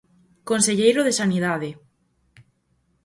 [0.49, 1.69] Conselleiro de Sanidade.